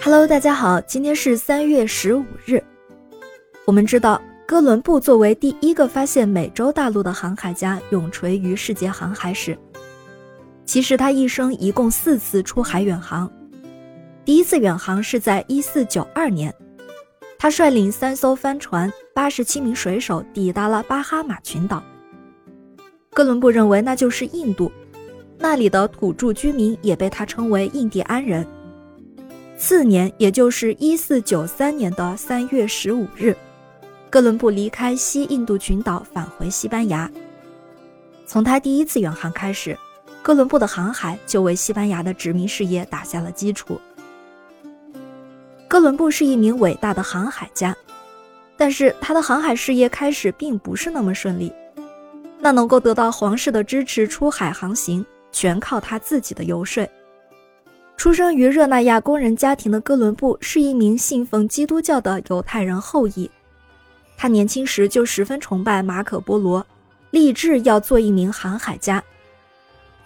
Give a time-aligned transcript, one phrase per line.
[0.00, 2.62] Hello，大家好，今天是三月十五日。
[3.66, 9.58] 我们知道，哥伦布作为第一个发现美洲大陆的航海家，永垂于世界航海史。
[10.64, 13.28] 其实他一生一共四次出海远航。
[14.24, 16.54] 第一次远航是在一四九二年，
[17.36, 21.82] 他率领三艘帆船、八十七名水手抵达了巴哈马群岛。
[23.10, 24.70] 哥伦布认为那就是印度，
[25.38, 28.46] 那里的土著居民也被他称为印第安人。
[29.58, 33.36] 次年，也就是一四九三年的三月十五日，
[34.08, 37.10] 哥伦布离开西印度群岛，返回西班牙。
[38.24, 39.76] 从他第一次远航开始，
[40.22, 43.80] 哥伦布的航海就为西班牙的殖民事业打下了基础。
[45.66, 47.76] 哥伦布是一名伟大的航海家，
[48.56, 51.52] 但是他的航海事业开始并不是那么顺利。
[52.38, 56.88] 那能够得到皇室的支持出海航行，全靠他自己的游说。
[57.98, 63.28] 出生于热那亚工人家庭的哥伦布是一名信奉基督教的犹太人后裔。
[64.16, 66.64] 他年轻时就十分崇拜马可·波罗，
[67.10, 69.02] 立志要做一名航海家。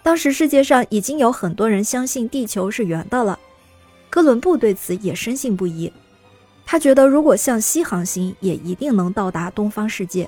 [0.01, 3.37] 当时世界上已经有很多人相信地球是圆的了，
[4.09, 5.93] 哥伦布对此也深信不疑。
[6.65, 10.27] 他觉得如果向西航行，也一定能到达东方世界。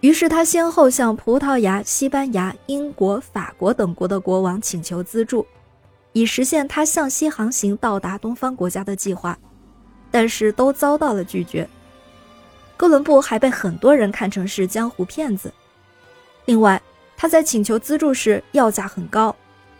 [0.00, 5.46] 于是他先后向葡萄牙、西班牙、英国、法国等国的国王请求资助。
[6.12, 9.38] 以实现他向西航行到达东方国家的计划，
[10.10, 11.68] 但是都遭到了拒绝。
[12.76, 15.52] 哥伦布还被很多人看成是江湖骗子。
[16.46, 16.80] 另外，
[17.16, 19.34] 他在请求资助时要价很高，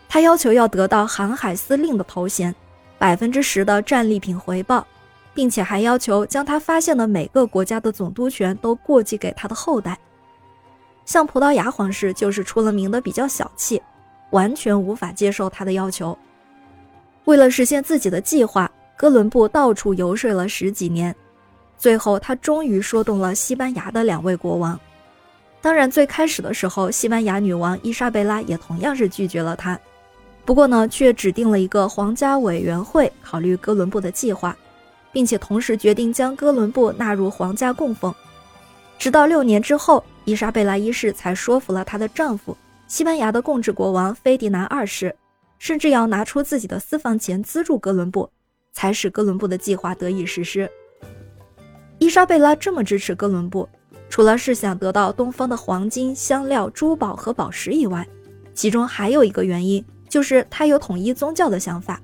[0.07, 2.55] 他要求要得到航海司令的头衔，
[2.97, 4.87] 百分之十的战利品回报，
[5.33, 9.99] 并且还要求将他发现的每个国家的总督权都过继给他的后代。
[11.05, 13.81] 像葡萄牙皇室就是出了名的比较小气。
[14.33, 16.17] 完全无法接受他的要求。
[17.25, 21.15] 为了实现自己的计划，哥伦布到处游说了十几年，
[21.77, 24.77] 最后他终于说动了西班牙的两位国王。
[25.61, 29.79] 当然，最开始的时候，西班牙女王伊莎贝拉也同样是拒绝了他。
[30.43, 34.53] 不过呢，却指定了一个皇家委员会考虑哥伦布的计划，
[35.13, 38.13] 并且同时决定将哥伦布纳入皇家供奉。
[38.99, 42.57] 直到六年之后，伊莎贝拉一世才说服了她的丈夫。
[42.87, 45.15] 西班牙的共治国王菲迪南二世，
[45.57, 48.29] 甚至要拿出自己的私房钱资助哥伦布，
[48.71, 50.69] 才使哥伦布的计划得以实施。
[51.97, 53.67] 伊莎贝拉这么支持哥伦布，
[54.09, 58.07] 除了是想得到东方的黄金、香料、珠宝和宝石以外，
[58.53, 61.99] 其中还有一个原因，就是他有统一宗教的想法。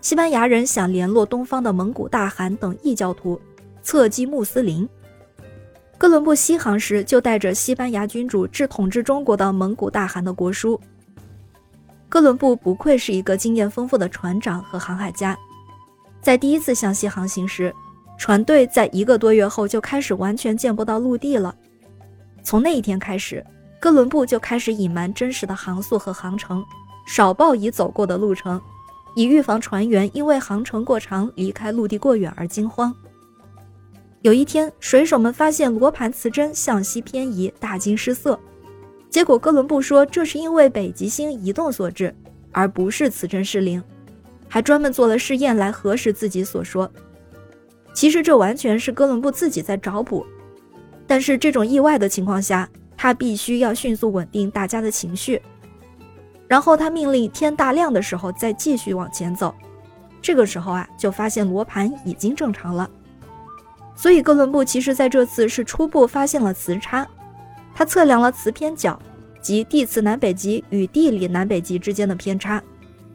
[0.00, 3.40] 西班牙人想联络东方的蒙古大汗等异教徒，
[3.82, 4.88] 侧击穆斯林。
[5.96, 10.78] 哥伦布西航时，就带着西班牙君主致统治中国的蒙古大汗的国书。
[12.08, 15.36] 哥伦布不愧是一个经验丰富的船长和航海家，
[16.20, 17.74] 在第一次向西航行时，
[18.18, 21.54] 船队在一个多月后就开始完全见不到陆地了。
[22.42, 23.44] 从那一天开始，
[23.80, 26.62] 哥伦布就开始隐瞒真实的航速和航程，
[27.06, 28.60] 少报已走过的路程，
[29.16, 32.94] 以预防船员因为航程过长、离开陆地过远而惊慌。
[34.24, 38.40] 有一天，水手们发现罗盘磁针向西偏移，大惊失色。
[39.10, 42.16] 结果哥伦布说这是因为北极星移动所致，
[42.50, 43.84] 而不是磁针失灵，
[44.48, 46.90] 还专门做了试验来核实自己所说。
[47.92, 50.24] 其实这完全是哥伦布自己在找补。
[51.06, 55.42] 但是这种意外的情况下，他必须要迅速稳定大家的情绪。
[56.48, 59.54] 然后他命令天大亮的时候再继续往前走。
[60.22, 62.90] 这个时候啊，就发现罗盘已经正常了。
[63.96, 67.06] 所以，哥伦布其实在这次是初步发现了磁差，
[67.74, 69.00] 他测量了磁偏角，
[69.40, 72.62] 即地磁南北极与地理南北极之间的偏差，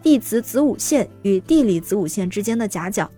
[0.02, 3.10] 地磁子午线与地理子午线之间的夹角。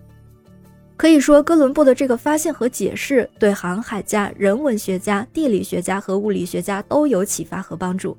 [0.96, 8.16] 可以说，哥伦布的这个发现和解释对航海家、人文学家、地理学家和物理学家都有启发和帮助。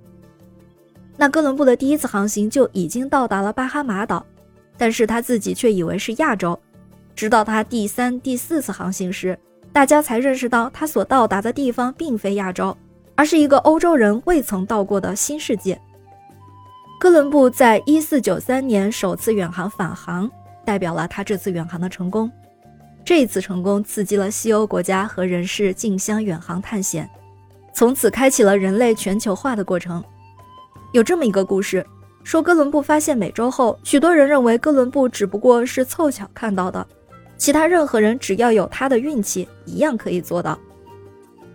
[1.15, 4.25] 那哥伦布的第一次航行就已经到达了巴哈马岛，
[4.77, 6.59] 但是他自己却以为是亚洲。
[7.15, 9.37] 直到他第三、第四次航行时，
[9.71, 12.75] 大家才认识到他所到达的地方并非亚洲，
[13.15, 15.79] 而是一个欧洲人未曾到过的新世界。
[16.99, 20.29] 哥伦布在一四九三年首次远航返航，
[20.63, 22.31] 代表了他这次远航的成功。
[23.03, 27.09] 这一次成功刺激了西欧国家和人士竞相远航探险，
[27.73, 30.01] 从此开启了人类全球化的过程。
[30.93, 31.85] 有这么一个故事，
[32.23, 36.87] 说哥伦布发现美洲后，许多人认为哥伦布只不过是凑巧看到的。
[37.43, 40.57] 其他任何人只要有他的运气，一样可以做到。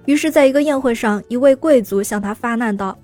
[0.04, 2.94] 于是，在一个宴会上，一位贵族向他发难道：“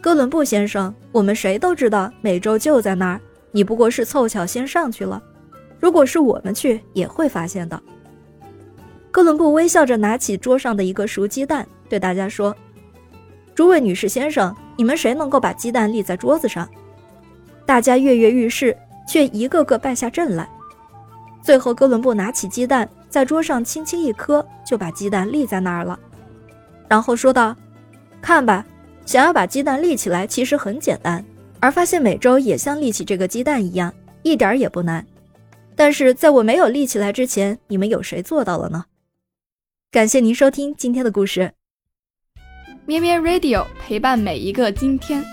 [0.00, 3.20] 哥伦布先生，我们谁都知道美洲就在那儿，
[3.50, 5.22] 你不过是凑巧先上去了。
[5.78, 7.78] 如果是我们去，也会发现的。
[9.10, 12.56] 哥伦布微笑着拿起桌上的一个熟鸡蛋，对大家说
[13.54, 16.66] ：“诸位女士先生，你们谁能够把鸡蛋立在桌子上？”
[17.66, 18.74] 大家跃跃欲试，
[19.06, 20.48] 却一个个败下阵来。
[21.42, 25.98] 最后，哥伦布拿起鸡蛋，在桌上轻轻一磕，就把鸡蛋立在那儿了。
[26.88, 27.56] 然后说道
[28.22, 28.64] ：“看吧，
[29.04, 31.24] 想要把鸡蛋立起来，其实很简单。
[31.58, 33.92] 而发现美洲也像立起这个鸡蛋一样，
[34.22, 35.04] 一点也不难。
[35.74, 38.84] 但是在我没有立起来之前，你们有谁做到了呢？”
[39.90, 41.52] 感谢您收听今天的故事，
[42.86, 45.24] 咩咩 Radio 陪伴每一个今天。